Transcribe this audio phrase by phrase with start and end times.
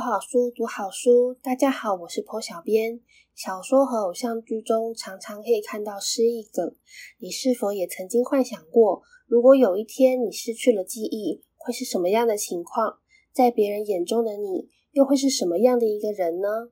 [0.00, 1.36] 好书，读好书。
[1.42, 3.00] 大家好，我是坡小编。
[3.34, 6.74] 小说和偶像剧中常常可以看到失忆梗，
[7.18, 12.98] 你是否也曾经幻想过，如果有一天你失去了记忆，会是什么样的情况？
[13.30, 16.70] 在别人眼中的你，又会是什么样的一个人呢？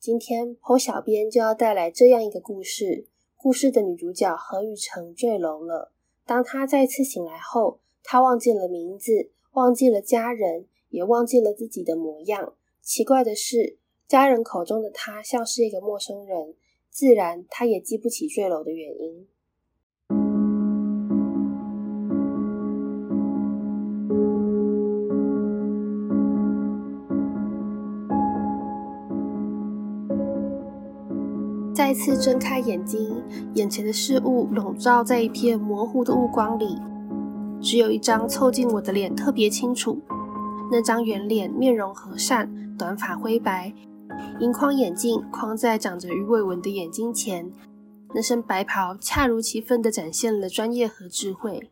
[0.00, 3.06] 今天坡小编就要带来这样一个故事。
[3.36, 5.92] 故事的女主角何雨辰坠楼了。
[6.26, 10.66] 当她再次醒来后，她忘记了名字，忘记了家人。
[10.90, 12.52] 也忘记了自己的模样。
[12.82, 16.54] 奇怪的是，家人口中的他像是一个陌生人，
[16.90, 19.26] 自然他也记不起坠楼的原因。
[31.72, 33.22] 再次睁开眼睛，
[33.54, 36.76] 眼前的事物笼罩在一片模糊的雾光里，
[37.60, 39.98] 只有一张凑近我的脸特别清楚。
[40.70, 43.74] 那张圆脸，面容和善，短发灰白，
[44.38, 47.50] 银框眼镜框在长着鱼尾纹的眼睛前，
[48.14, 51.70] 那身白袍恰如其分地展现了专业和智慧。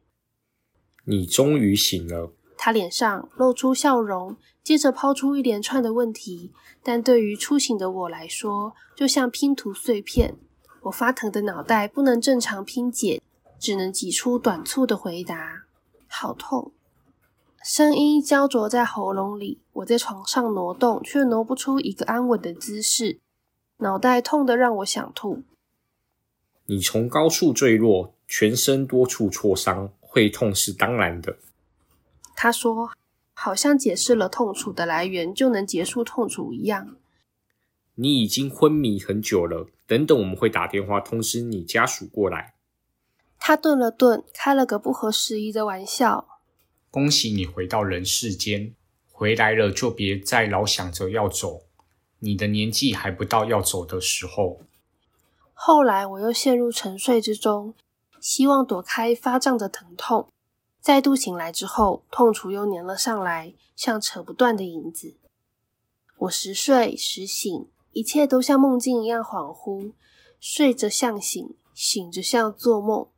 [1.05, 2.33] 你终于醒了。
[2.57, 6.53] 他脸上露出笑容，接着抛出一连串的问题，
[6.83, 10.35] 但对于初醒的我来说，就像拼图碎片。
[10.83, 13.23] 我发疼的脑袋不能正常拼解，
[13.61, 15.67] 只能挤出短促的回答：
[16.09, 16.73] 好痛。
[17.71, 23.21] 声音焦灼在喉咙里，我在床上挪动，却挪不出一个安稳的姿势。
[23.81, 25.43] 脑袋痛得让我想吐。
[26.65, 31.37] 你从高处坠落，全身多处挫伤，会痛是当然的。
[32.35, 32.89] 他说，
[33.35, 36.97] 好像解释了痛楚的来源，就能结束痛楚一样。
[37.97, 42.55] 你已经昏迷很久了，等等，我们会打电话通知你家属过来。
[43.39, 46.38] 他顿了顿，开了个不合时宜的玩笑。
[46.91, 48.75] 恭喜你回到人世间，
[49.12, 51.65] 回来了就别再老想着要走，
[52.21, 54.60] 你的年纪还不到要走的时候。
[55.53, 57.75] 后来我又陷入沉睡之中，
[58.21, 60.28] 希望躲开发胀的疼痛。
[60.81, 65.16] 再度醒来之后，痛楚又粘了上来，像扯不断的影子。
[66.16, 69.93] 我时睡时醒，一切都像梦境一样恍惚，
[70.41, 73.09] 睡着像醒，醒着像做梦。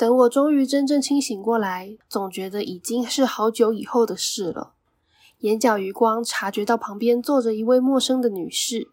[0.00, 4.72] 等我终于真正清醒过来，总觉得已经是好久以后的事了。
[5.40, 8.88] 眼角余光察觉到旁边坐着一位陌生的女士，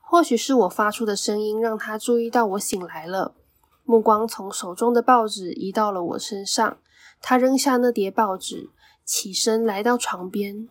[0.00, 3.36] 或许是我发出的声音让她注意到我醒来了。
[3.84, 6.78] 目光从手中的报纸移到了我身上，
[7.22, 8.70] 她扔下那叠报纸，
[9.04, 10.68] 起身来到床边。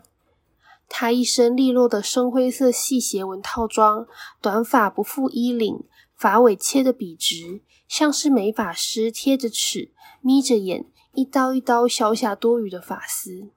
[0.89, 4.05] 她一身利落的深灰色细斜纹套装，
[4.41, 7.61] 短发不覆衣领，发尾切得笔直。
[7.87, 13.49] 像是美发师贴着齿，眯着眼，一刀一刀削下多余的发丝。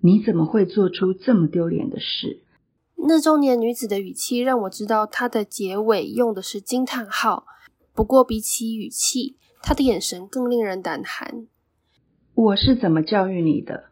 [0.00, 2.42] 你怎么会做出这么丢脸的事？
[2.96, 7.46] 那中年女子的语气让我知道她的结尾用的是惊叹号。
[7.94, 11.46] 不过比起语气，她的眼神更令人胆寒。
[12.34, 13.86] 我是怎么教育你的？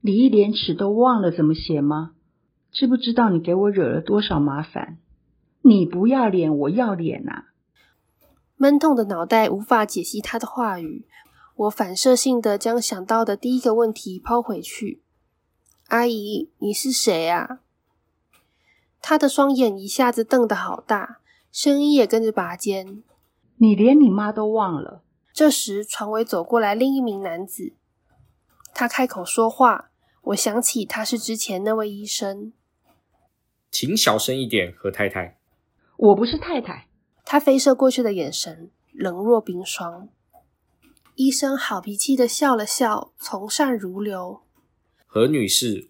[0.00, 2.14] 你一连尺都忘了怎么写吗？
[2.72, 4.98] 知不知道你给我惹了多少麻烦？
[5.62, 7.44] 你不要脸，我要脸呐！
[8.56, 11.06] 闷痛的脑袋无法解析他的话语，
[11.56, 15.02] 我反射性的将想到的第一个问题抛回去
[15.88, 17.60] ：“阿姨，你是谁啊？”
[19.02, 21.18] 他的双眼一下子瞪得好大，
[21.50, 23.02] 声音也跟着拔尖
[23.58, 25.02] ：“你连你妈都忘了？”
[25.34, 27.72] 这时，床尾走过来另一名男子，
[28.74, 29.90] 他开口说话，
[30.20, 32.52] 我想起他是之前那位医生，
[33.70, 35.38] 请小声一点，何太太。
[35.96, 36.86] 我不是太太。
[37.32, 40.10] 他飞射过去的眼神冷若冰霜。
[41.14, 44.42] 医生好脾气的笑了笑，从善如流。
[45.06, 45.88] 何女士，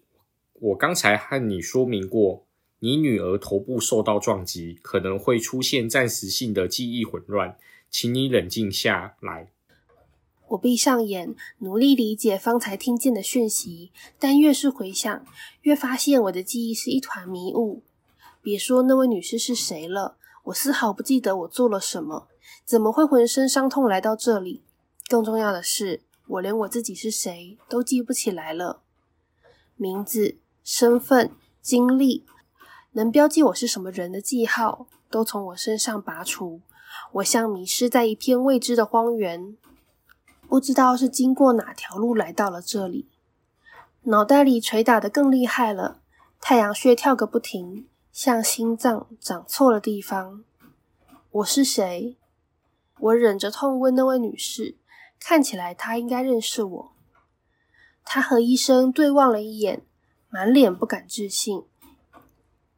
[0.60, 2.44] 我刚才和你说明过，
[2.78, 7.56] 你女儿头部受到撞击，可能会出现暂时性的记忆混乱，
[7.90, 9.48] 请你冷静下来。
[10.50, 13.90] 我闭上眼，努力理解方才听见的讯息，
[14.20, 15.26] 但越是回想，
[15.62, 17.82] 越发现我的记忆是一团迷雾。
[18.40, 20.18] 别说那位女士是谁了。
[20.44, 22.28] 我丝毫不记得我做了什么，
[22.64, 24.64] 怎么会浑身伤痛来到这里？
[25.08, 28.82] 更重要的是，我连我自己是谁都记不起来了。
[29.76, 31.30] 名字、身份、
[31.60, 32.26] 经历，
[32.92, 36.60] 能标记我是什么人的记号，都从我身上拔除。
[37.12, 39.56] 我像迷失在一片未知的荒原，
[40.48, 43.08] 不知道是经过哪条路来到了这里。
[44.02, 46.00] 脑袋里捶打的更厉害了，
[46.40, 47.86] 太阳穴跳个不停。
[48.12, 50.44] 像心脏长错了地方。
[51.30, 52.18] 我是谁？
[53.00, 54.76] 我忍着痛问那位女士，
[55.18, 56.92] 看起来她应该认识我。
[58.04, 59.86] 她和医生对望了一眼，
[60.28, 61.62] 满脸不敢置信，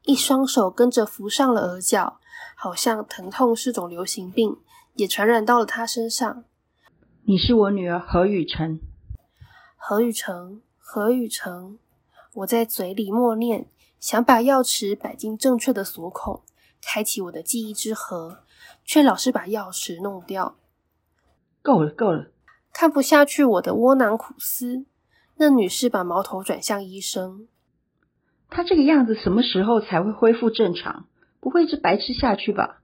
[0.03, 2.21] 一双手跟着扶上了额角，
[2.55, 4.59] 好像疼痛是种流行病，
[4.95, 6.45] 也传染到了她身上。
[7.25, 8.79] 你是我女儿何雨辰。
[9.77, 11.77] 何雨辰，何雨辰，
[12.35, 13.67] 我在嘴里默念，
[14.05, 16.43] 想把钥匙摆进正确的锁孔，
[16.83, 18.45] 开启我的记忆之盒，
[18.85, 20.59] 却老是把钥匙弄掉。
[21.63, 22.31] 够了，够了！
[22.71, 24.85] 看不下去我的窝囊苦思，
[25.37, 27.49] 那女士把矛头转向医生。
[28.51, 31.07] 他这个样子什么时候才会恢复正常？
[31.41, 32.83] 不会是白痴下去吧？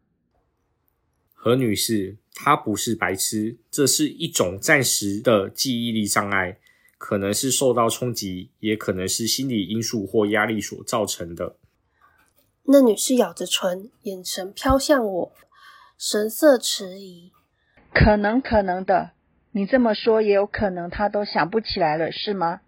[1.35, 6.59] 何女士，她不是白痴，这是一种暂时的记忆力障碍。
[7.01, 11.57] 可能是受到冲击，也可能是心理因素或压力所造成的。
[12.65, 15.33] 那女士咬着唇，眼神飘向我，
[15.97, 17.33] 神色迟疑。
[17.95, 19.13] 可能，可能的。
[19.53, 22.61] 你这么说，也有可能她都想不起来了，是吗？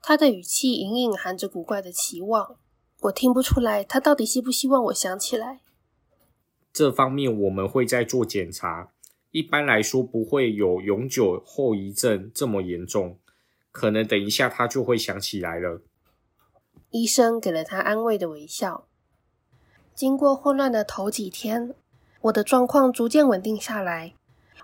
[0.00, 2.56] 她的语气隐隐含着古怪的期望，
[3.00, 5.62] 我听不出来她到底希不希望我想起来。
[6.72, 8.92] 这方面我们会再做检查。
[9.36, 13.18] 一般来说不会有永久后遗症这么严重，
[13.70, 15.82] 可能等一下他就会想起来了。
[16.88, 18.86] 医生给了他安慰的微笑。
[19.94, 21.74] 经过混乱的头几天，
[22.22, 24.14] 我的状况逐渐稳定下来，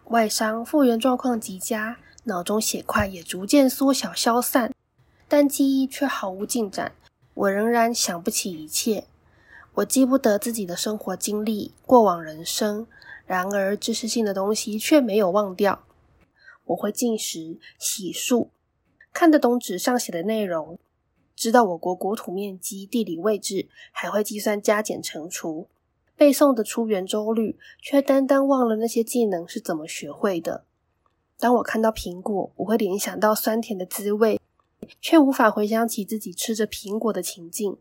[0.07, 4.73] 外伤复原状况极佳，脑中血块也逐渐缩小消散，
[5.29, 6.93] 但记忆却毫无进展。
[7.35, 9.05] 我仍然想不起一切，
[9.75, 12.87] 我记不得自己的生活经历、过往人生。
[13.27, 15.85] 然而，知识性的东西却没有忘掉。
[16.67, 18.49] 我会进食、洗漱，
[19.13, 20.79] 看得懂纸上写的内容，
[21.35, 25.69] 知道我国国土面积、地理位置，还会计算加减乘除，
[26.17, 30.65] 背诵得出圆周率，却单单忘了那些技能是怎么学会的。
[31.39, 34.41] 当我看到苹果，我会联想到酸甜的滋味，
[35.01, 37.77] 却无法回想起自己吃着苹果的情境。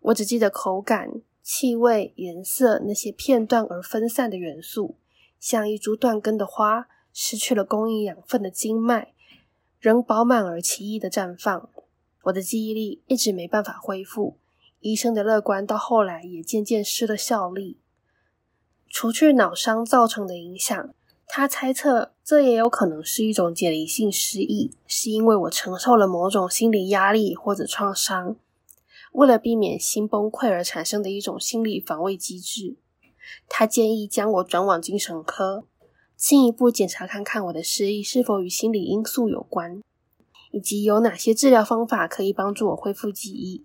[0.00, 1.22] 我只记得口感。
[1.50, 4.96] 气味、颜色，那些片段而分散的元素，
[5.40, 9.14] 像一株断根的花，失去了供应养分的经脉，
[9.80, 11.70] 仍饱满而奇异的绽放。
[12.24, 14.36] 我的记忆力一直没办法恢复，
[14.80, 17.78] 医生的乐观到后来也渐渐失了效力。
[18.90, 20.94] 除去脑伤造成的影响，
[21.26, 28.36] 他猜测这也有可能是一种解离性失忆，是因为我承受了某种心理压力或者创伤。
[29.12, 32.76] 为了避免心崩溃而产生的一种心理防卫机制，
[33.48, 35.64] 他建议将我转往精神科，
[36.16, 39.82] 进一步检查看看我的失忆是否与心理因素有关，
[40.50, 43.64] 以及有哪些治疗方法可以帮助我恢复记忆。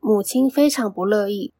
[0.00, 1.52] 母亲非常不乐意，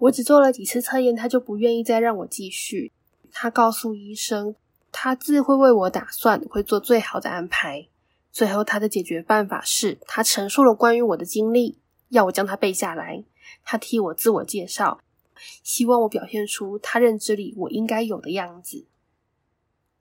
[0.00, 2.92] 我只做了几次测验，他就不愿意再让我继续。
[3.32, 4.54] 他告诉医生，
[4.92, 7.88] 他自会为我打算，会做最好的安排。
[8.32, 11.78] 最后，他的解决办法是他陈述了关于我的经历，
[12.10, 13.24] 要我将它背下来。
[13.64, 15.00] 他替我自我介绍，
[15.62, 18.86] 希望我表现出他认知里我应该有的样子。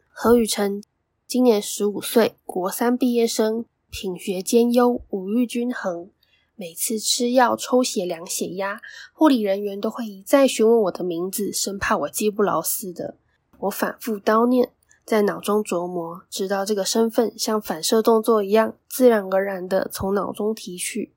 [0.10, 0.84] 何雨辰
[1.26, 6.10] 今年十五岁，国三毕业生，品学兼优，五育均衡。
[6.56, 8.82] 每次吃药、抽血、量血压，
[9.14, 13.16] 护理人员都会一再询问我的名字，生怕我记不牢似的。
[13.60, 14.72] 我反复叨念。
[15.10, 21.12] 在脑中琢磨，直到这个身份像反射动作一样，自然而然的从脑中提取。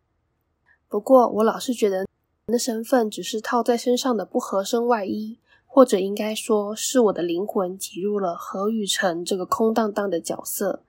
[0.88, 2.06] 不过，我老是觉得，
[2.46, 10.82] 那身份只是套在身上的不合身外衣，或者应该说是我的灵魂挤入了何雨辰这个空荡荡的角色，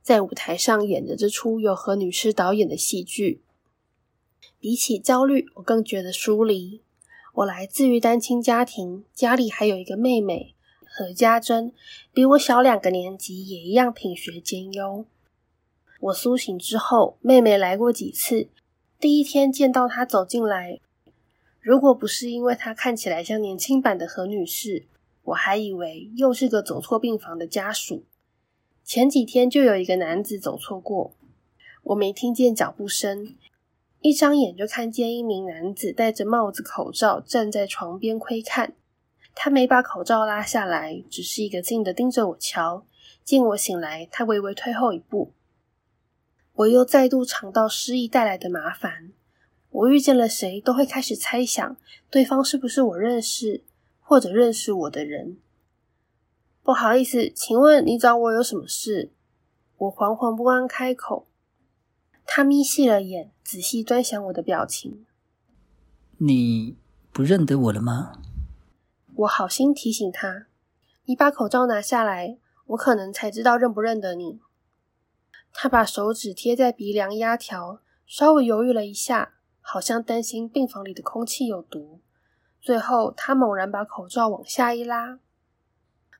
[0.00, 3.42] 在舞台上演着这出由何女士导演的戏剧。
[4.58, 6.80] 比起焦虑，我更觉得疏离。
[7.34, 10.51] 我来自于单亲家庭，家里还有一个妹妹。
[10.94, 11.72] 何家珍
[12.12, 15.06] 比我小两个年级，也一样品学兼优。
[16.00, 18.48] 我苏醒之后，妹妹来过几次。
[19.00, 20.78] 第一天见到她走进来，
[21.60, 24.84] 如果不是因为她看起来像年轻版的何女士，
[25.22, 28.04] 我还以为又是个走错病房的家属。
[28.84, 31.14] 前几天就有一个男子走错过，
[31.84, 33.34] 我没听见脚步声，
[34.02, 38.74] 一张眼就看见一名男子戴着帽子、口罩站在床边窥看。
[39.34, 42.86] 他没把口罩拉下来，只是一个劲的盯着我瞧。
[43.24, 45.32] 见我醒来，他微微退后一步。
[46.54, 49.12] 我又再度尝到失忆带来的麻烦。
[49.70, 51.76] 我遇见了谁，都会开始猜想
[52.10, 53.64] 对方是不是我认识
[54.00, 55.38] 或者认识我的人。
[56.62, 59.12] 不好意思，请问你找我有什么事？
[59.78, 61.26] 我惶惶不安开口。
[62.26, 65.06] 他眯细了眼，仔细端详我的表情。
[66.18, 66.76] 你
[67.12, 68.12] 不认得我了吗？
[69.14, 70.46] 我好心提醒他
[71.04, 74.40] ：“你把口罩拿下来，我可能才知道认不认得你。”
[75.52, 82.00] 他把手指贴在鼻梁压条，稍微犹豫了一下，好像担心病房里的空气有毒。
[82.60, 85.18] 最后，他猛然把口罩往下一拉。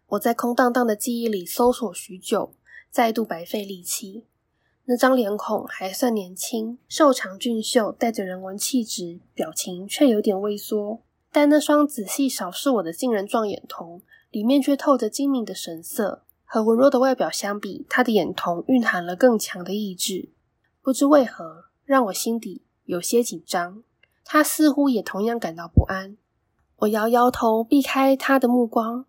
[0.09, 2.55] 我在空荡荡的记忆里搜索许久，
[2.91, 4.27] 再度白费力气。
[4.85, 11.01] 那张脸孔还算年轻，瘦长俊秀，带着人文气质，表情却有点畏缩。
[11.33, 16.23] 但那双仔细扫视我的杏仁状眼瞳，里面却透着精明的神色。
[16.45, 20.29] 和文弱的外表相比，他的眼瞳蕴含了更强的意志。
[20.83, 23.83] 不知为何，让我心底有些紧张。
[24.23, 26.19] 他似乎也同样感到不安。
[26.77, 29.07] 我摇摇头，避开他的目光。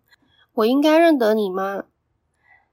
[0.54, 1.84] 我应该认得你吗？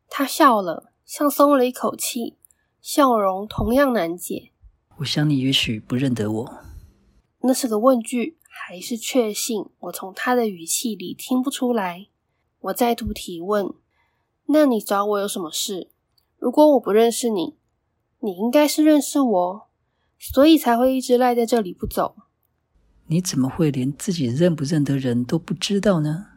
[0.07, 2.37] 他笑了，像松了一口气。
[2.79, 4.51] 笑容同样难解。
[4.99, 6.53] 我想你也许不认得我。
[7.41, 9.65] 那是个问句还是确信？
[9.79, 12.07] 我从他的语气里听不出来。
[12.59, 13.73] 我再度提问
[14.47, 15.89] ：“那你找我有什么事？
[16.37, 17.57] 如果我不认识你，
[18.19, 19.67] 你应该是认识我，
[20.19, 22.15] 所以才会一直赖在这里不走。
[23.07, 26.27] 你怎么会连自己认不认得人都不知道呢？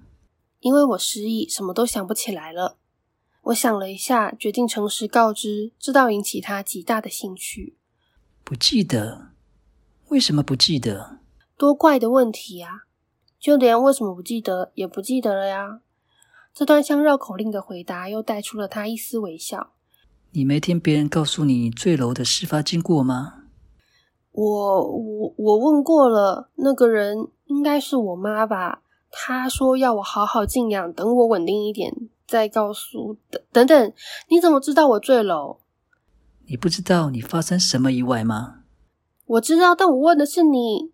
[0.61, 2.78] 因为我失忆，什么都想不起来了。”
[3.45, 7.76] 我想了一下，决定诚实告知，知道引起他极大的兴趣。
[8.43, 9.33] 不记得？
[10.09, 11.19] 为什么不记得？
[11.56, 12.84] 多怪的问题呀！
[13.38, 15.80] 就连为什么不记得也不记得了呀！
[16.54, 19.73] 这段像绕口令的回答，又带出了他一丝微笑。
[20.32, 23.44] 你没听别人告诉你坠楼的事发经过吗？
[24.32, 28.82] 我我我问过了，那个人应该是我妈吧？
[29.11, 31.94] 她说要我好好静养，等我稳定一点。
[32.26, 33.92] 再告诉等等等，
[34.30, 35.58] 你怎么知道我坠楼？
[36.46, 38.61] 你不知道你发生什么意外吗？
[39.26, 40.93] 我知道，但我问的是你。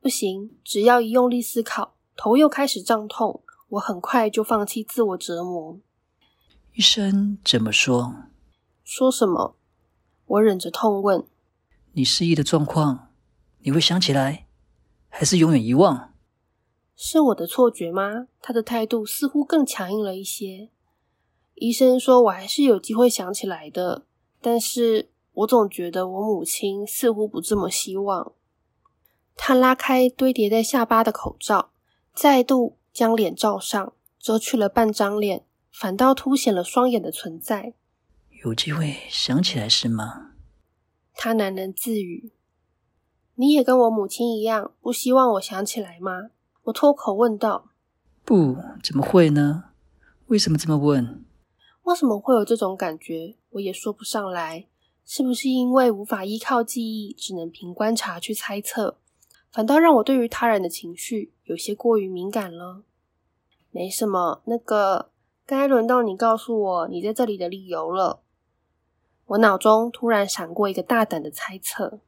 [0.00, 3.42] 不行，只要一用力思考，头又开始胀痛。
[3.68, 5.78] 我很快就放弃自我折磨。
[6.74, 8.14] 医生怎么说？
[8.82, 9.56] 说什么？
[10.26, 11.24] 我忍着痛问。
[11.92, 13.10] 你失忆的状况，
[13.60, 14.46] 你会想起来，
[15.08, 16.14] 还是永远遗忘？
[16.96, 18.28] 是我的错觉吗？
[18.40, 20.70] 他的态度似乎更强硬了一些。
[21.54, 24.06] 医生说我还是有机会想起来的，
[24.40, 28.32] 但是我总觉得我母亲似乎不这么希望。
[29.42, 31.70] 他拉开堆叠在下巴的口罩，
[32.14, 37.72] 再度将脸罩上，遮去了半张脸，反倒凸显了双眼的存在。
[38.44, 40.32] 有机会想起来是吗？
[41.14, 42.32] 他喃喃自语
[43.36, 46.28] ：“你也跟我母亲一样，不希望我想起来吗？”
[46.64, 47.70] 我脱口问道
[48.22, 49.70] ：“不，怎么会呢？
[50.26, 51.24] 为什么这么问？
[51.84, 53.36] 为什么会有这种感觉？
[53.52, 54.66] 我也说不上来。
[55.02, 58.99] 是不是因为无法依靠记忆，只能凭观察去猜测，
[59.52, 62.82] 反倒让我对于他人的情绪有些过于敏感了？
[63.70, 65.10] 没什么，那个
[65.44, 68.20] 该轮到你告诉我你在这里的理由了。
[69.26, 72.00] 我脑中突然闪过一个大胆的猜测。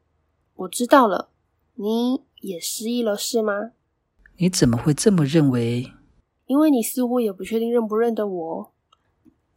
[0.55, 1.31] 我知道了，
[1.75, 3.73] 你也失忆了，是吗？”
[4.39, 5.93] 你怎么会这么认为？
[6.47, 8.73] 因为你似乎也不确定认不认得我。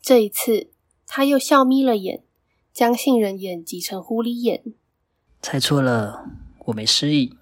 [0.01, 0.69] 这一次，
[1.07, 2.23] 他又笑眯了眼，
[2.71, 4.63] 将杏仁眼挤成狐狸眼。
[5.41, 6.25] 猜错了，
[6.65, 7.35] 我没失忆。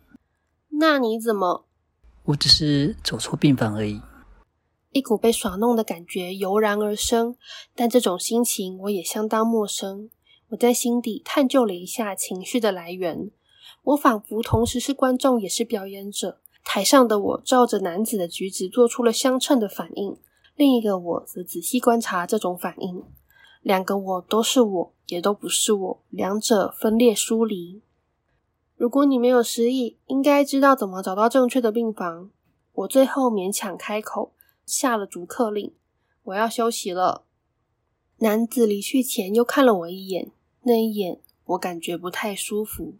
[0.80, 1.65] 那你怎么？
[2.25, 4.01] 我只是走错病房而已。
[4.92, 7.36] 一股被耍弄的感觉油然而生，
[7.75, 10.10] 但这种心情我也相当陌生。
[10.50, 13.32] 我在心底探究了一下情绪的来源，
[13.84, 16.39] 我仿佛同时是观众，也是表演者。
[16.63, 20.18] 台上的我照着男子的举止做出了相称的反应，
[20.56, 23.03] 另一个我则仔细观察这种反应。
[23.62, 27.82] 两个我都是我，也都不是我，两者分裂疏离。
[28.84, 32.30] 如果你没有失忆，应该知道怎么找到正确的病房。
[32.74, 34.34] 我最后勉强开口，
[34.66, 35.72] 下了逐客令
[36.24, 37.24] ：“我要休息了。”
[38.20, 40.32] 男子离去前又看了我一眼，
[40.63, 42.96] 那一眼我感觉不太舒服。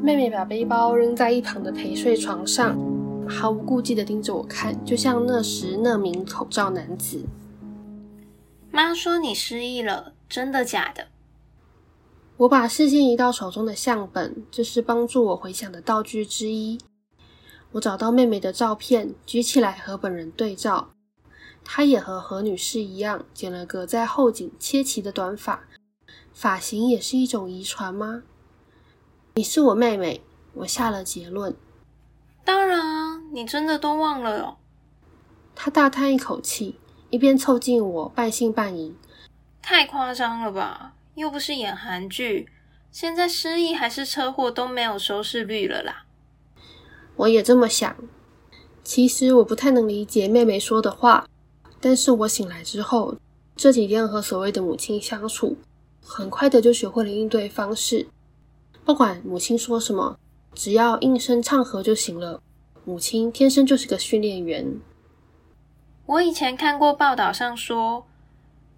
[0.00, 2.78] 妹妹把背包扔在一旁的陪睡床上，
[3.28, 7.24] 毫无顾忌的盯着我看，就像那时那名口罩男子。
[8.72, 11.08] 妈说你失忆了，真的假的？
[12.36, 16.78] 我把视线移到手中的相本，这是帮助我回想的道具之一。
[17.72, 20.90] 我找到妹妹的照片，举起来和本人对照。
[21.64, 25.68] 她也和何女士一样，剪了个在后颈切齐的短发，
[26.32, 28.22] 发型也是一种遗传吗？
[29.34, 30.22] 你是我妹妹，
[30.54, 31.54] 我下了结论。
[32.44, 34.56] 当然啊，你真的都忘了哦。
[35.54, 38.94] 他大叹一口气，一边凑近我，半信半疑。
[39.60, 40.94] 太夸张了吧？
[41.16, 42.48] 又不是演韩剧，
[42.92, 46.06] 现在失忆还是车祸都没有收视率了啦。
[47.16, 47.96] 我也这么想。
[48.84, 51.26] 其实我不太能理解妹妹说的话。
[51.80, 53.16] 但是我醒来之后，
[53.56, 55.56] 这几天和所谓的母亲相处，
[56.02, 58.06] 很快的就学会了应对方式。
[58.84, 60.18] 不管母亲说什么，
[60.54, 62.42] 只要应声唱和就行了。
[62.84, 64.80] 母亲天生就是个训练员。
[66.10, 68.04] 我以前看过报道上说，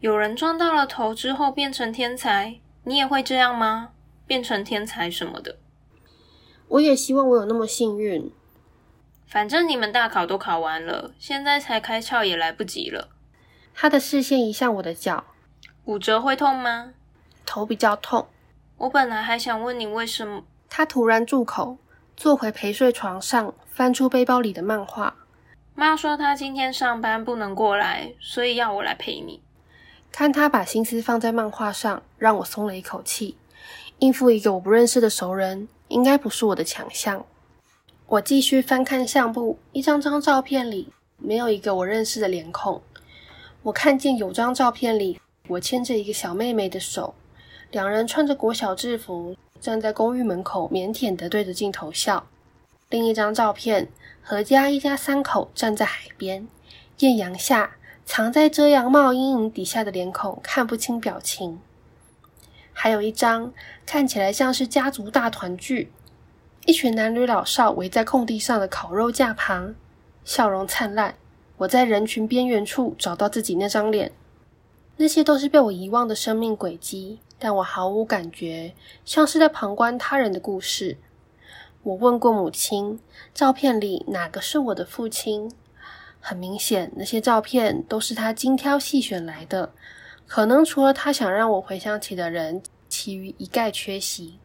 [0.00, 3.92] 有人撞到了头之后变成天才，你也会这样吗？
[4.26, 5.56] 变成天才什么的？
[6.68, 8.30] 我也希望我有那么幸运。
[9.26, 13.08] 反正你们大考都考完了，现在才开窍也来不及了。
[13.74, 15.24] 他的视线移向我的脚，
[15.86, 16.92] 骨折会痛吗？
[17.46, 18.26] 头比较痛。
[18.76, 20.44] 我本来还想问你为什么。
[20.68, 21.78] 他突然住口，
[22.14, 25.16] 坐回陪睡床上，翻出背包里的漫画。
[25.74, 29.40] 妈说她今天上班不能过来，所以要我来陪你。
[30.10, 33.36] 看她把心思放在漫画上，让我松了一口气。
[33.98, 37.24] 应付一个我不认识的熟人，应该不是我的强项。
[38.06, 42.82] 我继续翻看相簿，一张张照片里没有一个我认识的脸孔。
[43.62, 47.14] 我看见有张照片里，我牵着一个小妹妹的手，
[47.70, 52.26] 两人穿着国小制服，站在公寓门口，腼腆的对着镜头笑。
[52.90, 53.88] 另一张照片，
[54.24, 56.46] 何家一家三口站在海边，
[57.00, 57.72] 艳阳下，
[58.06, 61.58] 藏在遮阳帽阴影底下的脸孔看不清表情。
[62.72, 63.52] 还有一张
[63.84, 65.90] 看起来像是家族大团聚。
[66.66, 69.74] 一群男女老少围在空地上的烤肉架旁，
[70.24, 71.16] 笑容灿烂。
[71.58, 74.12] 我在人群边缘处找到自己那张脸，
[74.98, 78.72] 那些都是被我遗忘的生命轨迹，但我毫无感觉，
[79.04, 80.96] 像是在旁观他人的故事。
[81.84, 83.00] 我问过母亲，
[83.34, 85.50] 照片里哪个是我的父亲？
[86.20, 89.72] 很明显，那些照片都是他精挑细选来的，
[90.28, 94.38] 可能除了他想让我回想起的人，其余一概缺席。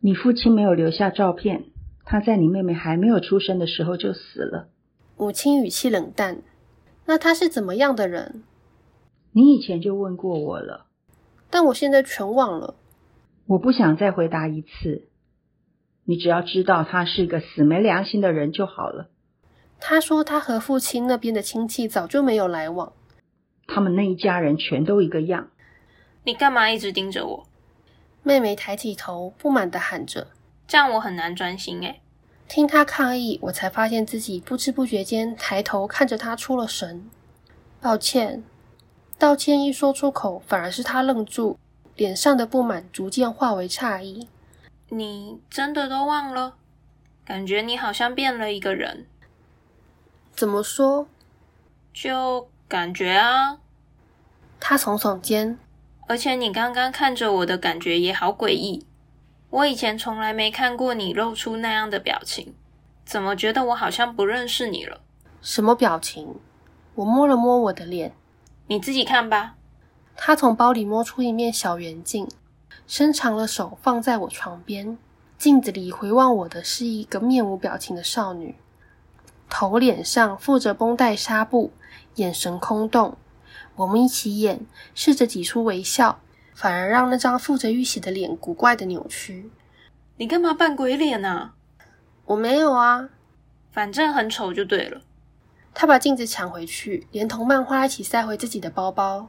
[0.00, 1.64] 你父亲没有留下照片，
[2.04, 4.68] 他在你妹妹还没有出生的时候就死了。
[5.18, 6.42] 母亲语气冷淡。
[7.08, 8.42] 那他是怎么样的人？
[9.30, 10.86] 你以前就问过我了，
[11.48, 12.74] 但我现在全忘了。
[13.46, 15.06] 我不想再回答一次。
[16.06, 19.08] 你只要知道他是个死没良心的人就好了。
[19.78, 22.92] 他说他和父亲那边的亲戚早就没有来往，
[23.66, 25.50] 他们那一家人全都一个样。
[26.24, 27.46] 你干嘛一直盯着我？
[28.22, 30.28] 妹妹抬起头，不满的喊着
[30.66, 32.00] ：“这样我很难专心。”诶
[32.48, 37.04] 听她抗议，我才发现自己不知不觉间抬头看着她出了神。
[37.80, 38.44] 抱歉，
[39.18, 41.58] 道歉一说出口，反而是她愣住，
[41.96, 44.28] 脸上的不满逐渐化为诧异。
[44.88, 46.54] 你真的都忘了？
[47.24, 49.06] 感觉你好像变了一个人。
[50.34, 51.08] 怎么说？
[51.92, 53.58] 就感觉啊。
[54.60, 55.58] 他耸耸肩。
[56.08, 58.86] 而且你刚刚看着我的感觉也好诡异，
[59.50, 62.54] 我以前从来没看过你露出那样的表情，
[63.04, 65.00] 怎么觉得我好像不认识你了？
[65.42, 66.36] 什么表情？
[66.94, 68.14] 我摸了摸我的脸，
[68.68, 69.56] 你自己看吧。
[70.14, 72.28] 他从包里摸出一面小圆镜，
[72.86, 74.96] 伸长了手放在我床边，
[75.36, 78.54] 镜子里回望我的是一个面无表情的少女，
[79.50, 81.72] 头脸上附着绷带纱布，
[82.14, 83.16] 眼神空洞。
[83.74, 86.20] 我们一起演，试着挤出微笑，
[86.54, 89.50] 反而让那张附着玉玺的脸古怪的扭曲。
[90.16, 91.52] 你干嘛扮鬼脸呢？
[92.24, 93.10] 我没有啊，
[93.70, 95.02] 反正很丑就对了。
[95.74, 99.28] 他把镜子抢回去，连同漫画一起塞回自己的包包。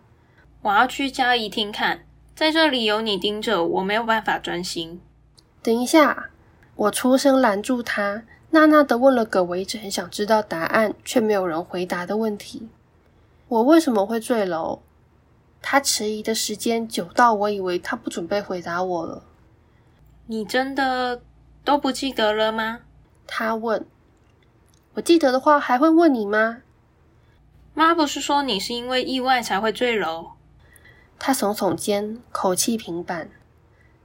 [0.62, 2.06] 我要去嘉怡厅看，
[2.38, 5.02] 在这里有你盯着，我没有办法专心。
[5.64, 6.30] 等一下，
[6.76, 12.70] 我出声拦住他，娜娜的问了个我一直很想知道答案却没有人回答的问题。
[13.48, 14.82] 我为什么会坠楼？
[15.64, 19.24] 他迟疑的时间久到我以为他不准备回答我了。
[20.28, 21.20] 你真的
[21.64, 22.82] 都不记得了吗？
[23.26, 23.84] 他问。
[24.94, 26.60] 我记得的话还会问你吗？
[27.74, 30.34] 妈不是说你是因为意外才会坠楼？
[31.20, 33.30] 他耸耸肩，口气平板。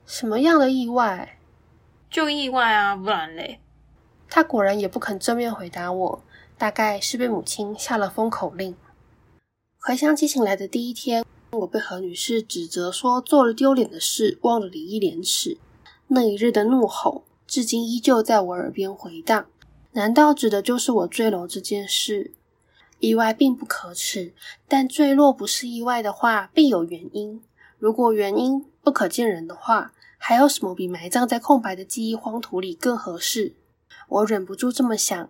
[0.06, 1.38] 什么样的意外？
[2.10, 3.60] 就意外啊，不然嘞？
[4.28, 6.22] 他果然也不肯正面回答我，
[6.58, 8.74] 大概是被母亲下了封口令。
[9.78, 15.58] 回想起醒来的第一天，我被何女士指责说做了丢脸的事，忘了礼义廉耻。
[16.08, 19.46] 那一日的怒吼，至今依旧在我耳边回荡。
[19.92, 22.32] 难道指的就是我坠楼这件事？
[23.02, 24.32] 意外并不可耻，
[24.68, 27.42] 但坠落不是意外的话，必有原因。
[27.80, 33.56] 如果原因不可见人的话，还有什么比埋葬在空白的记忆荒土里更合适？
[34.08, 35.28] 我忍不住这么想。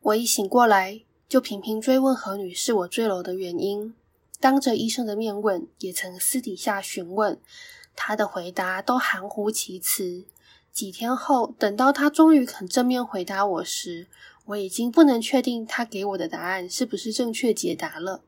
[0.00, 1.02] 我一醒过来。
[1.28, 3.94] 就频频追问何女士我坠楼的原因，
[4.40, 7.38] 当着医生的面问，也曾私底下询问，
[7.94, 10.24] 她的回答都含糊其辞。
[10.72, 14.08] 几天后，等到她终于肯正面回答我时，
[14.50, 18.22] 我已经不能确定他给我的答案是不是正确解答了。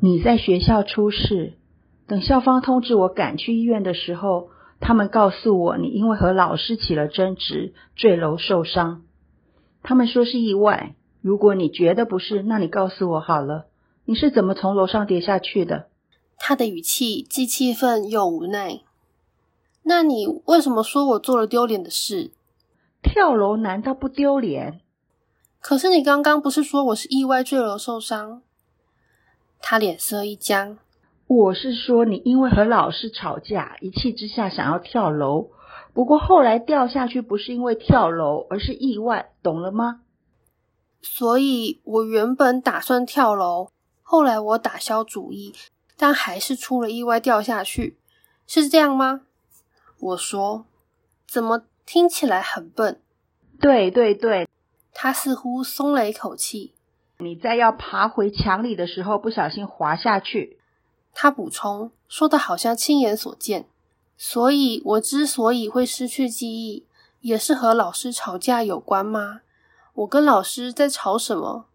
[0.00, 1.58] 你在学校出事，
[2.06, 4.48] 等校方通知我赶去医院的时候，
[4.80, 9.02] 他们告诉我你因为和老师起了争执，坠楼受伤。
[9.82, 10.94] 他们说是意外。
[11.20, 13.66] 如果你觉得不是，那你告诉我好了，
[14.04, 15.88] 你是怎么从楼上跌下去的？
[16.38, 18.80] 他的语气既气愤又无奈。
[19.82, 22.30] 那你为什么说我做了丢脸的事？
[23.02, 24.80] 跳楼难道不丢脸？
[25.68, 28.40] 可是你刚刚不是说我是意外坠楼受伤？
[29.60, 30.78] 他脸色一僵。
[31.26, 35.50] 我是说你因为和老师吵架，一气之下想要跳楼，
[35.92, 40.02] 不过后来掉下去不是因为跳楼，而是意外，懂了吗？
[41.02, 43.70] 所以我原本打算跳楼，
[44.04, 45.52] 后来我打消主意，
[45.96, 47.98] 但还是出了意外掉下去，
[48.46, 49.22] 是这样吗？
[49.98, 50.64] 我说，
[51.26, 53.00] 怎么听起来很笨？
[53.58, 54.46] 对对对，
[54.98, 56.72] 他似乎松了一口气。
[57.18, 60.56] 你在要爬回墙里的时候不小心滑下去。
[61.12, 63.66] 他补充说的好像亲眼所见。
[64.16, 66.86] 所以我之所以会失去记忆，
[67.20, 69.42] 也是和老师吵架有关吗？
[69.92, 71.66] 我跟老师在吵什么？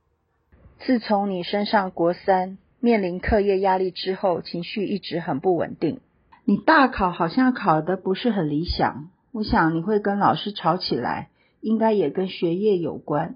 [0.79, 6.01] 自从你升上国三，面临课业压力之后，情绪一直很不稳定。
[6.43, 11.29] 你大考好像考得不是很理想，我想你会跟老师吵起来，
[11.61, 13.35] 应该也跟学业有关。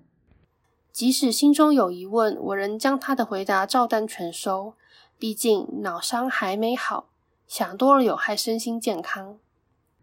[0.91, 4.73] 即使心中有疑问，我仍将他的回答照单全收。
[5.17, 7.07] 毕竟脑伤还没好，
[7.47, 9.37] 想多了有害身心健康。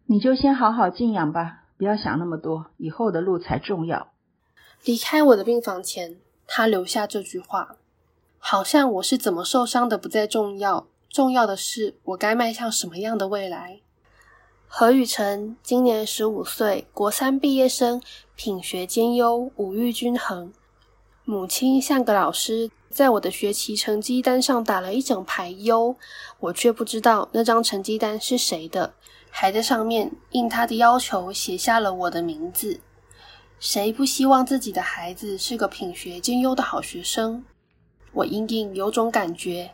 [0.07, 4.13] 你就先好好静养吧，不要想那么多，以后的路才重要。
[4.85, 7.77] 离开我的病房前，他留下这句话，
[8.39, 13.81] 好像我是怎么受伤的不再重要，重要的是我该迈向什么样的未来。
[14.75, 18.01] 何雨辰今年十五岁，国三毕业生，
[18.35, 20.51] 品学兼优，五育均衡。
[21.27, 25.95] 母亲像个老师，在我的学习成绩单上打了一整排优，
[26.41, 28.95] 我却不知道那张成绩单是谁的，
[29.29, 32.81] 还在上面应他的要求写下了我的名字。
[33.61, 37.45] 谁不希望自己的孩子是个品学兼优的好学生？
[38.13, 39.73] 我隐隐有种感觉，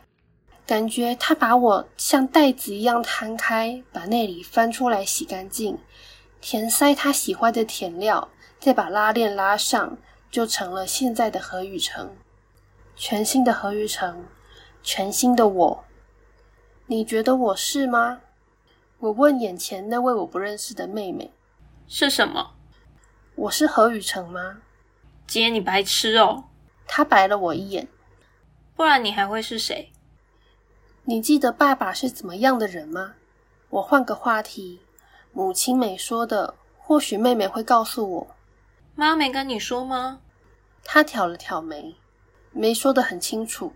[0.69, 5.79] 感觉他把我像袋子一样摊开，把内里翻出来洗干净，
[6.39, 8.29] 填塞他喜欢的填料，
[8.59, 9.97] 再把拉链拉上，
[10.29, 12.15] 就成了现在的何雨成。
[12.95, 14.27] 全新的何雨成，
[14.83, 15.83] 全新的我。
[16.85, 18.21] 你觉得我是吗？
[18.99, 21.31] 我问眼前那位我不认识的妹妹
[21.89, 22.51] ：“是什么？”
[23.33, 24.59] 我是何雨成吗？
[25.25, 26.43] 姐，你白痴哦！
[26.85, 27.87] 他白了我一眼。
[28.75, 29.91] 不然你还会是谁？
[31.09, 33.15] 你记得爸爸是怎么样的人吗？
[33.71, 34.81] 我换个话题。
[35.33, 38.35] 母亲没说的，或许妹妹会告诉我。
[38.93, 40.19] 妈没跟你说吗？
[40.83, 41.95] 她挑了挑眉，
[42.51, 43.73] 没说的很清楚。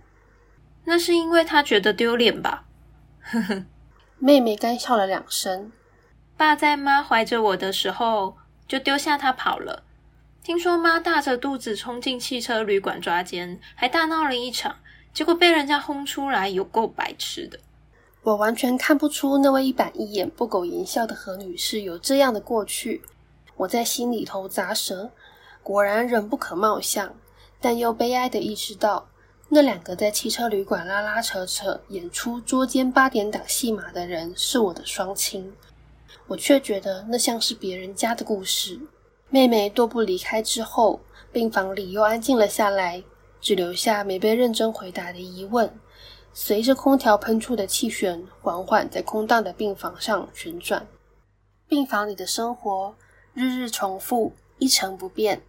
[0.86, 2.66] 那是因为她觉得丢脸吧？
[3.24, 3.66] 呵呵。
[4.20, 5.72] 妹妹干笑了两声。
[6.38, 8.38] 爸在妈怀着我的时候。
[8.68, 9.84] 就丢下她跑了。
[10.44, 14.78] 听说妈大着肚子冲进汽车旅馆抓奸，还大闹了一场，
[15.14, 17.60] 结果被人家轰出来，有够白痴的。
[18.24, 23.04] 我完全看不出那位一板一眼、不苟言笑的何女士有这样的过去。
[23.58, 25.12] 我在心里头咂舌，
[25.62, 27.14] 果然人不可貌相，
[27.62, 29.08] 但又悲哀的意识到，
[29.50, 35.54] 那两个在汽车旅馆拉拉扯扯、演出捉奸八点档戏码的人是我的双亲。
[36.26, 38.80] 我却觉得那像是别人家的故事。
[39.30, 43.04] 妹妹踱步离开之后，病房里又安静了下来，
[43.44, 45.72] 只留下没被认真回答的疑问。
[46.34, 50.88] 随着空调喷出的气旋缓缓在空荡的病房上旋转，
[51.68, 52.96] 病房里的生活
[53.36, 55.44] 日日重复，一成不变。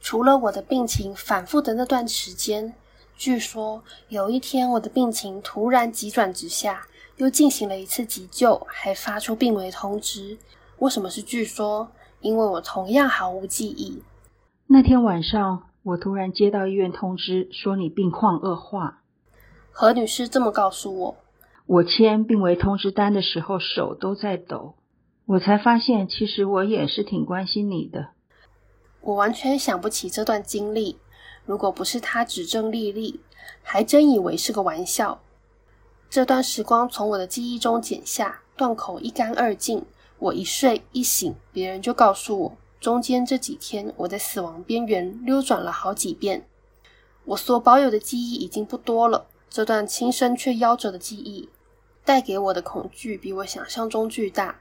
[0.00, 2.72] 除了我的病情反复的那段时间，
[3.16, 6.86] 据说有一天我的病情突然急转直下。
[7.16, 10.38] 又进行了一次急救，还发出病危通知。
[10.78, 11.90] 为什么是据说？
[12.20, 14.00] 因为我同样毫无记忆。
[14.68, 19.00] 那天晚上，我突然接到医院通知，说你病况恶化。
[19.70, 21.16] 何女士这么告诉我。
[21.64, 24.74] 我签病危通知单的时候，手都在抖。
[25.24, 28.08] 我才发现，其实我也是挺关心你的。
[29.00, 30.98] 我完全想不起这段经历。
[31.46, 33.20] 如果不是他指证丽丽，
[33.62, 35.22] 还真以为是个玩笑。
[36.10, 39.86] 这段时光从我的记忆中剪下，断口一干二净。
[40.18, 46.46] 我一睡一醒，别人就告诉我，中间这几天我在死亡边缘溜转了好几遍。
[47.24, 51.48] 我所保有的记忆已经不多了，这段轻生却夭折的记忆，
[52.04, 54.60] 带给我的恐惧比我想象中巨大。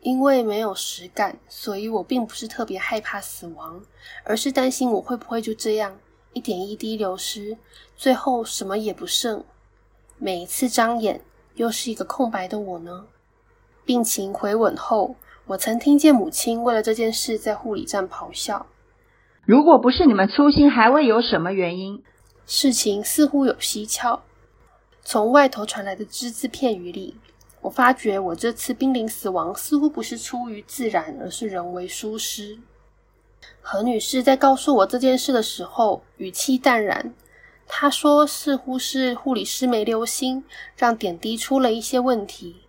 [0.00, 3.82] 因为没有实感，所以我并不是特别害怕死亡，
[4.24, 5.98] 而是担心我会不会就这样
[6.34, 7.56] 一点一滴流失，
[7.96, 9.42] 最后什么也不剩。
[10.18, 11.22] 每一次张眼，
[11.54, 13.06] 又是一个空白的我呢？
[13.86, 18.66] 病情回稳后，我曾听见母亲为了这件事在护理站咆哮。
[19.44, 22.02] 如果不是你们粗心，还会有什么原因？
[22.46, 24.22] 事情似乎有蹊跷，
[25.02, 27.16] 从外头传来的只字片语里。
[27.60, 32.58] 我发觉，我这次濒临死亡似乎不是出于自然，而是人为疏失。
[33.60, 37.14] 何女士在告诉我这件事的时候，语气淡然。
[37.66, 40.44] 她说：“似乎是护理师没留心，
[40.76, 42.62] 让点滴出了一些问题。”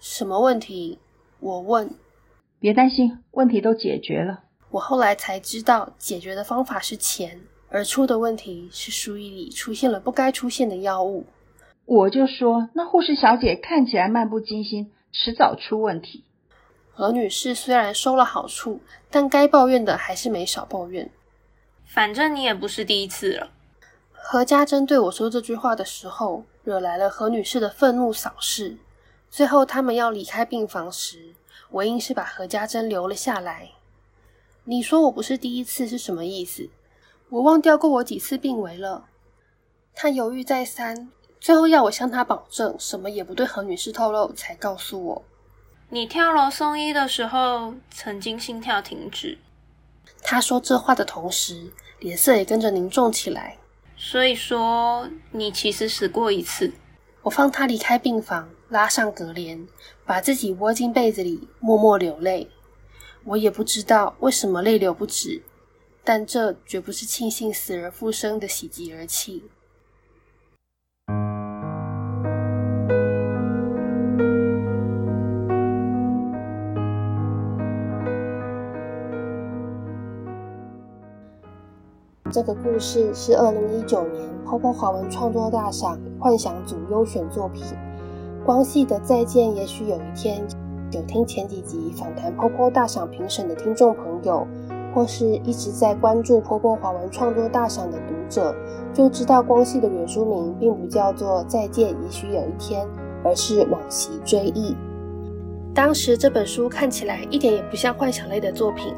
[0.00, 0.98] 什么问题？
[1.42, 1.90] 我问。
[2.60, 4.44] 别担心，问题都解决了。
[4.70, 11.26] 我后来才知道，解决的方法是钱，而出的问题是输液里出现了不该出现的药物。
[11.84, 16.22] 我就说，那护士小姐看起来漫不经心，迟早出问题。
[16.92, 21.10] 何女士虽然收了好处，但该抱怨的还是没少抱怨。
[21.84, 23.50] 反正你也不是第一次了。
[24.12, 28.76] 何家珍对我说这句话的时候，惹来了何女士的愤怒扫视。
[29.32, 31.32] 最后他们要离开病房时，
[31.70, 33.70] 我硬是把何家珍留了下来。
[34.64, 36.68] 你说我不是第一次是什么意思？
[37.30, 39.06] 我忘掉过我几次病危了。
[39.94, 41.10] 他犹豫再三。
[41.40, 45.24] 最后要我向他保证，什么也不对何女士透露，才告诉我，
[45.88, 49.38] 你跳楼送医的时候曾经心跳停止。
[50.22, 53.56] 他说这话的同时，脸色也跟着凝重起来。
[53.96, 56.74] 所以说，你其实死过一次。
[57.22, 59.68] 我放他离开病房，拉上隔帘，
[60.06, 62.48] 把自己窝进被子里，默默流泪。
[63.24, 65.42] 我也不知道为什么泪流不止，
[66.02, 69.44] 但这绝不是庆幸死而复生的喜极而泣。
[82.30, 87.62] 这个故事是二零一九年泡泡华文创作大赏幻想组优选作品。
[88.44, 90.42] 光系的再见，也许有一天。
[90.90, 94.46] 有听前几集访谈泡泡大赏评审的听众朋友，
[94.92, 98.54] 或是一直在关注泡泡华文创作大赏的读者，
[98.92, 102.86] 就知道光系的原书名并不叫做再见，也许有一天，
[103.24, 104.76] 而是往昔追忆。
[105.72, 108.92] 当时这本书看起来一点也不像幻想类的作品，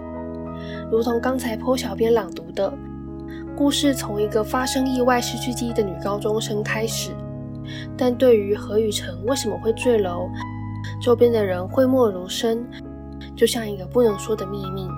[0.91, 2.73] 如同刚才坡小编朗读的。
[3.57, 7.13] 故事从一个发生意外失去记忆的女高中生开始，
[7.97, 10.29] 但对于何雨辰为什么会坠楼，
[11.03, 12.67] 周边的人讳莫如深，
[13.37, 14.89] 就像一个不能说的秘密。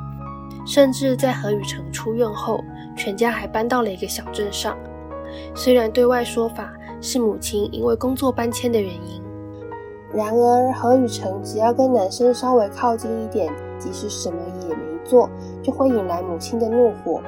[0.66, 2.60] 甚至在何雨辰出院后，
[2.96, 4.76] 全家还搬到了一个小镇上。
[5.54, 9.22] 虽然对外说法是母亲因为工作搬迁的原因，
[10.12, 14.36] 然而何雨辰只要跟男生稍微靠近一点，即使什么
[14.68, 15.30] 也没做，
[15.62, 17.20] 就会引来母亲的怒火。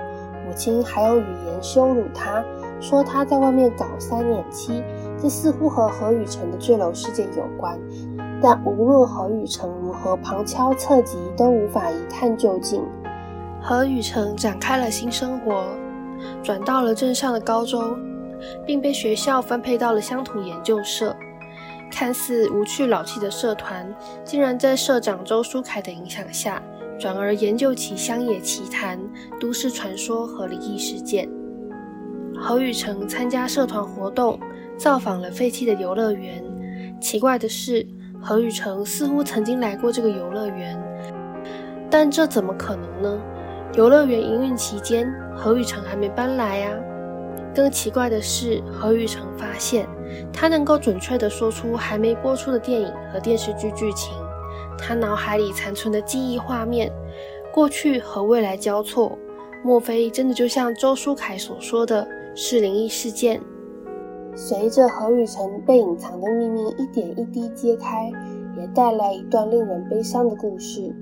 [0.47, 2.43] 母亲还用语言羞辱他，
[2.81, 4.83] 说他在外面搞三年期，
[5.21, 7.79] 这似乎和何雨辰的坠楼事件有关。
[8.41, 12.83] 但无论何雨辰如何旁敲侧击，都无法一探究竟。
[13.61, 15.65] 何雨辰展开了新生活，
[16.43, 17.99] 转到了镇上的高中，
[18.65, 21.17] 并被学校分配到了乡土研究社。
[21.91, 23.93] 看似无趣老气的社团，
[24.25, 26.63] 竟然在社长周书凯的影响下。
[26.99, 28.99] 转而研究起乡野奇谈、
[29.41, 31.29] 都市传说和灵异事件。
[32.41, 34.39] 何雨辰参加社团活动，
[34.77, 36.43] 造访了废弃的游乐园。
[37.01, 37.87] 奇怪的是，
[38.21, 40.81] 何雨辰似乎曾经来过这个游乐园，
[41.91, 43.21] 但这怎么可能呢？
[43.75, 46.79] 游乐园营运期间，何雨辰还没搬来啊！
[47.55, 49.87] 更奇怪的是，何雨辰发现，
[50.33, 54.15] 他能够准确地说出还没播出的电影和电视剧剧情。
[54.79, 56.91] 他脑海里残存的记忆画面，
[57.53, 59.19] 过去和未来交错，
[59.63, 62.07] 莫非真的就像周书凯所说的
[62.41, 63.43] 是灵异事件？
[64.37, 68.13] 随着何雨辰被隐藏的秘密一点一滴揭开，
[68.57, 70.95] 也带来一段令人悲伤的故事。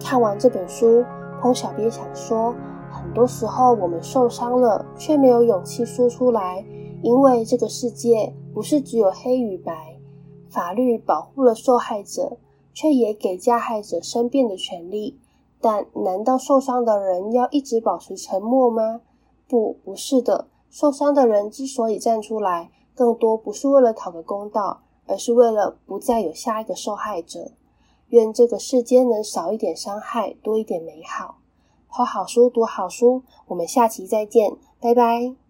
[0.00, 1.04] 看完这本书，
[1.40, 2.52] 彭小编想说，
[2.90, 6.66] 很多时候我们受伤了，却没有勇气说出来，
[7.04, 9.72] 因为这个世界不是只有黑与白，
[10.50, 12.38] 法律保护了受害者。
[12.74, 15.20] 却也给加害者申辩的权利，
[15.60, 19.02] 但难道受伤的人要一直保持沉默吗？
[19.52, 20.48] 不，不是的。
[20.70, 27.52] 受伤的人之所以站出来，更多不是为了讨个公道，而是为了不再有下一个受害者。
[28.08, 31.36] 愿这个世间能少一点伤害，多一点美好。
[31.90, 35.41] 抛好书，读好书，我们下期再见，拜拜。